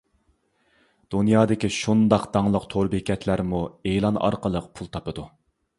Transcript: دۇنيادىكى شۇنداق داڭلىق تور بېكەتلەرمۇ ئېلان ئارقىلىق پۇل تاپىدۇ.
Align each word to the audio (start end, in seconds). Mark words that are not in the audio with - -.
دۇنيادىكى 1.15 1.69
شۇنداق 1.77 2.25
داڭلىق 2.37 2.67
تور 2.75 2.91
بېكەتلەرمۇ 2.95 3.61
ئېلان 3.93 4.21
ئارقىلىق 4.25 4.73
پۇل 4.81 4.93
تاپىدۇ. 4.97 5.33